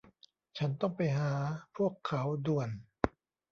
[0.57, 1.31] ฉันต้องไปหา
[1.75, 2.69] พวกเขาด่วน